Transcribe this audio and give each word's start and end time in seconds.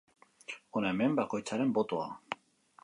Hona 0.79 0.93
hemen 0.93 1.19
bakoitzaren 1.21 1.77
botoa. 1.79 2.11